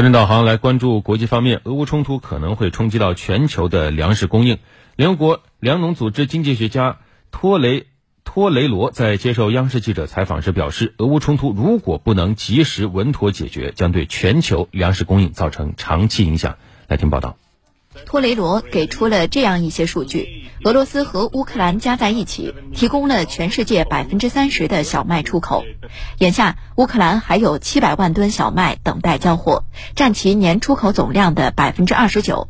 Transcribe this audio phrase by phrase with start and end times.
[0.00, 4.56] 财经导航来关注国际方面，俄乌冲突可能会冲击到全球的粮食供应。
[4.96, 7.00] 联合国粮农组织经济学家
[7.30, 7.84] 托雷
[8.24, 16.56] 托雷罗在接受央视记者采访时表示，俄乌冲突如果不能及时稳妥解决，将对全球粮食供应造成长期影响。
[16.88, 17.36] 来听报道。
[18.06, 25.64] 托雷罗给出了这样一些数据：俄罗斯和乌克兰加在一起，提供了全世界百分之三十的小麦出口。
[26.18, 29.64] 眼下，乌克兰还有七百万吨小麦等待交货，
[29.96, 32.48] 占其年出口总量的百分之二十九；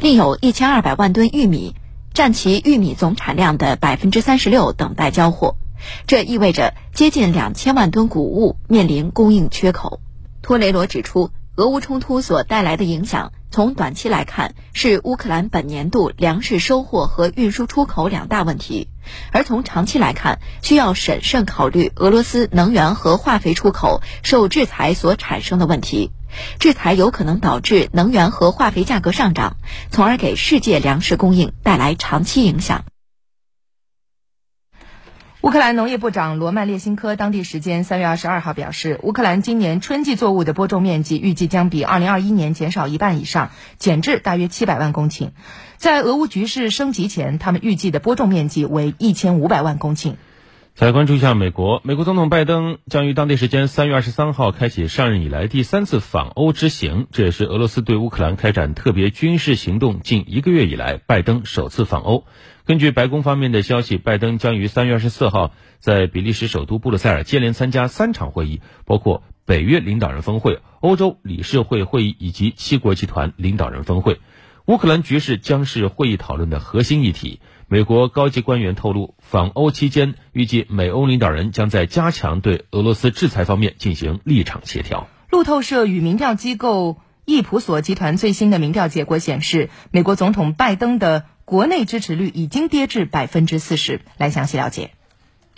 [0.00, 1.76] 另有一千二百万吨玉米，
[2.12, 5.54] 占其玉米总产量的百分之三十六等待交货。
[6.08, 10.00] 这意味着接近两千万吨谷物面临供应缺口。
[10.42, 13.30] 托雷罗指出，俄乌冲突所带来的影响。
[13.52, 18.88] 从短期来看，是乌克兰本年度粮食收获和运输出口两大问题；
[19.30, 26.10] 而从长期来看，需要审慎考虑俄罗斯能源和化肥出口受制裁所产生的问题。
[26.58, 29.58] 制裁有可能导致能源和化肥价格上涨，
[29.90, 32.86] 从而给世界粮食供应带来长期影响。
[35.42, 45.30] 乌克兰农业部长罗曼列辛科当地时间三月二十二号表示，乌克兰今年春季作物的播种面积预计将比二零二一年减少一半以上，减至大约七百万公顷。
[45.78, 50.14] 在俄乌局势升级前，他们预计的播种面积为一千五百万公顷。
[50.74, 62.24] 再关注一下美国，美国总统拜登将于当地时间三月二十三号开启上任以来第三次访欧之行，这也是俄罗斯对乌克兰开展特别军事行动近一个月以来拜登首次访欧。
[62.64, 74.20] 根据白宫方面的消息，拜登将于三月二十四号在比利时首都布鲁塞尔接连参加三场会议，包括北约领导人峰会、欧洲理事会会议以及七国集团领导人峰会。
[74.66, 77.40] 乌克兰局势将是会议讨论的核心议题。
[77.68, 85.08] 美国高级官员透露，访欧期间预计美欧领导人将在加强对俄罗斯制裁方面进行立场协调。
[85.30, 91.24] 路透社与民调机构易普索集团最新的民调结果显示，美国总统拜登的。
[91.44, 94.00] 国内支持率已经跌至百分之四十。
[94.16, 94.92] 来详细了解，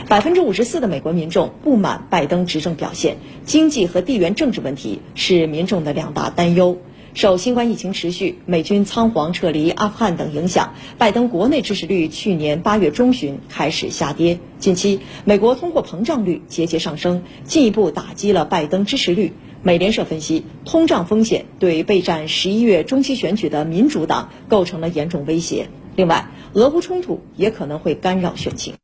[0.09, 6.79] 百分之五十四的美国民众不满拜登执政表现，经济和地缘政治问题是民众的两大担忧。
[7.15, 14.41] 受新冠疫情持续、美军仓皇撤离阿富汗等影响，拜登国内支持率去年八月中旬开始下跌。
[14.59, 19.33] 近期，美国通货膨胀率节节上升，进一步打击了拜登支持率。
[19.63, 25.69] 美联社分析，通胀风险对备战十一月中期选举的民主党构成了严重威胁。
[25.95, 28.75] 另外，俄乌冲突也可能会干扰选情。